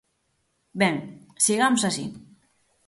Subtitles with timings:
[0.81, 0.95] Ben,
[1.45, 2.05] sigamos así.